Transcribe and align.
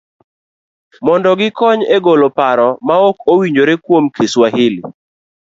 mondo 1.05 1.29
gikony 1.39 1.81
e 1.95 1.97
golo 2.05 2.27
paro 2.37 2.69
maok 2.87 3.17
owinjore 3.31 3.73
kuom 3.85 4.05
Kiswahili. 4.15 4.79